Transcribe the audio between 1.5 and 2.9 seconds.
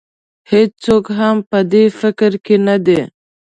دې فکر کې نه